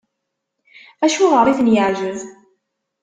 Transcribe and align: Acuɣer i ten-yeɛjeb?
Acuɣer 1.05 1.45
i 1.47 1.53
ten-yeɛjeb? 1.59 2.19